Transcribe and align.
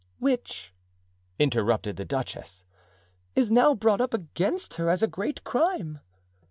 "Which," 0.17 0.73
interrupted 1.37 1.95
the 1.95 2.05
duchess, 2.05 2.65
"is 3.35 3.51
now 3.51 3.75
brought 3.75 4.01
up 4.01 4.15
against 4.15 4.73
her 4.73 4.89
as 4.89 5.03
a 5.03 5.07
great 5.07 5.43
crime." 5.43 5.99